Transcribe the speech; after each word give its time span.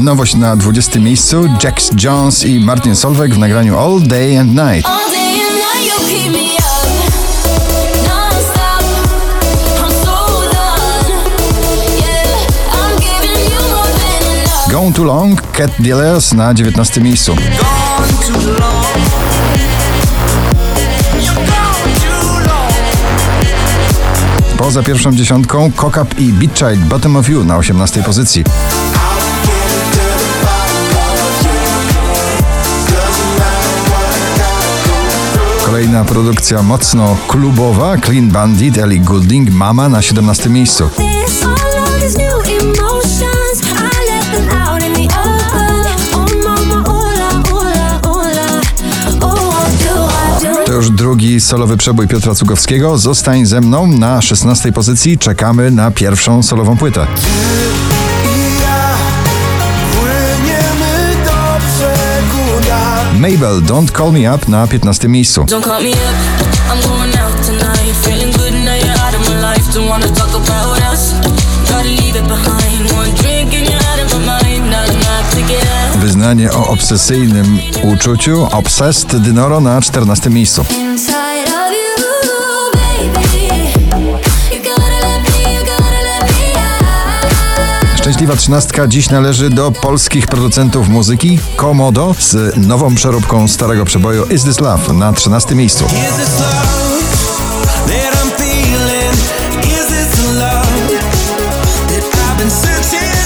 Nowość 0.00 0.34
na 0.34 0.56
20 0.56 0.98
miejscu 1.00 1.44
Jax 1.62 1.90
Jones 2.04 2.44
i 2.44 2.60
Martin 2.60 2.96
Solveig 2.96 3.34
w 3.34 3.38
nagraniu 3.38 3.78
All 3.78 4.00
Day 4.02 4.38
and 4.38 4.50
Night. 4.50 4.86
Gone 14.70 14.92
Too 14.92 15.04
Long 15.04 15.52
Cat 15.52 15.70
Dealers 15.78 16.32
na 16.32 16.54
19 16.54 17.00
miejscu. 17.00 17.36
Poza 24.58 24.82
pierwszą 24.82 25.12
dziesiątką 25.12 25.72
Cock 25.76 25.96
Up 26.02 26.14
i 26.18 26.32
Beat 26.32 26.58
Child 26.58 26.88
Bottom 26.88 27.16
of 27.16 27.28
You 27.28 27.44
na 27.44 27.56
18 27.56 28.02
pozycji. 28.02 28.44
Kolejna 35.70 36.04
produkcja 36.04 36.62
mocno 36.62 37.16
klubowa 37.28 37.98
Clean 37.98 38.28
Bandit, 38.28 38.78
Ellie 38.78 39.00
Goulding, 39.00 39.50
Mama 39.50 39.88
na 39.88 40.02
17 40.02 40.50
miejscu. 40.50 40.90
To 50.66 50.72
już 50.72 50.90
drugi 50.90 51.40
solowy 51.40 51.76
przebój 51.76 52.08
Piotra 52.08 52.34
Cugowskiego. 52.34 52.98
Zostań 52.98 53.46
ze 53.46 53.60
mną 53.60 53.86
na 53.86 54.22
16 54.22 54.72
pozycji. 54.72 55.18
Czekamy 55.18 55.70
na 55.70 55.90
pierwszą 55.90 56.42
solową 56.42 56.76
płytę. 56.76 57.06
Of 74.04 74.12
my 74.12 74.26
mind. 74.26 74.70
Not 74.70 74.88
enough 74.88 75.30
to 75.34 75.40
get 75.48 75.62
out. 75.62 76.00
Wyznanie 76.02 76.52
o 76.52 76.66
obsesyjnym 76.66 77.60
uczuciu. 77.82 78.48
Obsessed 78.52 79.16
Dynoro 79.16 79.60
na 79.60 79.80
14 79.80 80.30
miejscu. 80.30 80.64
Szczęśliwa 88.20 88.40
trzynastka 88.40 88.86
dziś 88.86 89.10
należy 89.10 89.50
do 89.50 89.70
polskich 89.70 90.26
producentów 90.26 90.88
muzyki 90.88 91.38
Komodo 91.56 92.14
z 92.18 92.56
nową 92.56 92.94
przeróbką 92.94 93.48
starego 93.48 93.84
przeboju 93.84 94.24
Is 94.24 94.44
This 94.44 94.60
Love 94.60 94.92
na 94.92 95.12
13 95.12 95.54
miejscu. 95.54 95.84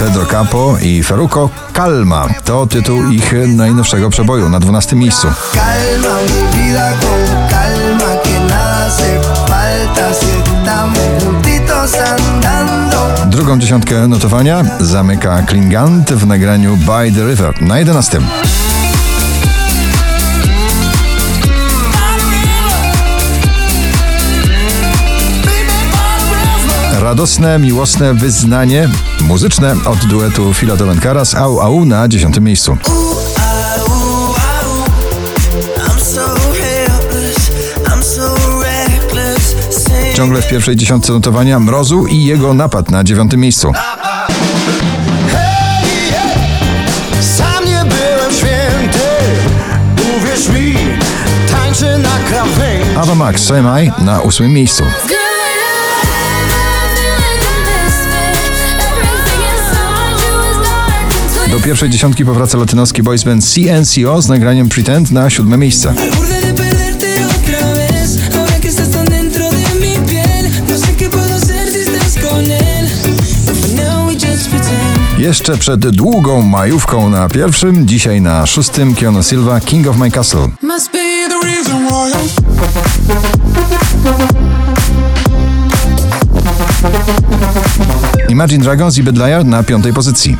Pedro 0.00 0.26
Capo 0.26 0.76
i 0.82 1.02
Feruko 1.02 1.50
Calma 1.76 2.28
to 2.44 2.66
tytuł 2.66 3.10
ich 3.10 3.34
najnowszego 3.46 4.10
przeboju 4.10 4.48
na 4.48 4.60
12 4.60 4.96
miejscu. 4.96 5.28
Calma 5.54 6.18
Drugą 13.48 13.60
dziesiątkę 13.60 14.08
notowania 14.08 14.64
zamyka 14.80 15.42
Klingant 15.42 16.12
w 16.12 16.26
nagraniu 16.26 16.76
By 16.76 17.12
the 17.12 17.28
River 17.28 17.62
na 17.62 17.78
11. 17.78 18.20
Radosne, 27.00 27.58
miłosne 27.58 28.14
wyznanie 28.14 28.88
muzyczne 29.20 29.74
od 29.84 30.06
duetu 30.06 30.54
Filato 30.54 30.84
Karas 31.02 31.34
Au 31.34 31.60
Au 31.60 31.84
na 31.84 32.08
10 32.08 32.40
miejscu. 32.40 32.76
Ciągle 40.18 40.42
w 40.42 40.48
pierwszej 40.48 40.76
dziesiątce 40.76 41.12
notowania 41.12 41.60
Mrozu 41.60 42.06
i 42.06 42.24
jego 42.24 42.54
napad 42.54 42.90
na 42.90 43.04
dziewiątym 43.04 43.40
miejscu. 43.40 43.72
Ava 52.96 53.14
Max, 53.14 53.52
I 53.82 54.04
na 54.04 54.20
ósmym 54.20 54.52
miejscu. 54.52 54.84
Do 61.50 61.60
pierwszej 61.60 61.90
dziesiątki 61.90 62.24
powraca 62.24 62.58
latynoski 62.58 63.02
boys 63.02 63.24
band 63.24 63.44
CNCO 63.44 64.22
z 64.22 64.28
nagraniem 64.28 64.68
Pretend 64.68 65.10
na 65.10 65.30
siódme 65.30 65.56
miejsce. 65.56 65.94
Jeszcze 75.18 75.58
przed 75.58 75.88
długą 75.88 76.42
majówką 76.42 77.10
na 77.10 77.28
pierwszym, 77.28 77.86
dzisiaj 77.86 78.20
na 78.20 78.46
szóstym 78.46 78.94
Keanu 78.94 79.22
Silva 79.22 79.60
King 79.60 79.86
of 79.86 79.96
My 79.96 80.10
Castle. 80.10 80.48
Imagine 88.28 88.64
Dragons 88.64 88.98
i 88.98 89.02
Bad 89.02 89.16
Liar 89.16 89.44
na 89.44 89.62
piątej 89.62 89.92
pozycji. 89.92 90.36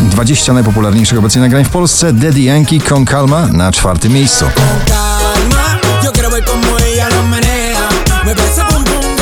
20 0.00 0.52
najpopularniejszych 0.52 1.18
obecnie 1.18 1.40
nagrań 1.40 1.64
w 1.64 1.68
Polsce 1.68 2.12
Daddy 2.12 2.40
Yankee 2.40 2.80
Con 2.80 3.06
Calma 3.06 3.46
na 3.46 3.72
czwartym 3.72 4.12
miejscu. 4.12 4.44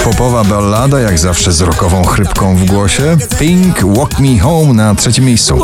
Popowa 0.04 0.44
ballada, 0.44 1.00
jak 1.00 1.18
zawsze 1.18 1.52
z 1.52 1.60
rokową 1.60 2.04
chrypką 2.04 2.56
w 2.56 2.64
głosie. 2.64 3.16
Pink 3.38 3.84
Walk 3.84 4.18
Me 4.18 4.38
Home 4.38 4.72
na 4.72 4.94
trzecim 4.94 5.24
miejscu. 5.24 5.62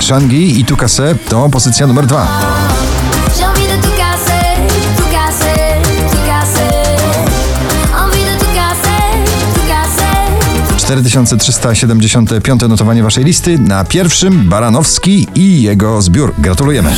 Shangi 0.00 0.60
i 0.60 0.64
Tukase 0.64 1.14
to 1.28 1.48
pozycja 1.48 1.86
numer 1.86 2.06
dwa. 2.06 2.55
4375 10.86 12.62
notowanie 12.68 13.02
waszej 13.02 13.24
listy. 13.24 13.58
Na 13.58 13.84
pierwszym 13.84 14.48
Baranowski 14.48 15.28
i 15.34 15.62
jego 15.62 16.02
zbiór. 16.02 16.34
Gratulujemy. 16.38 16.96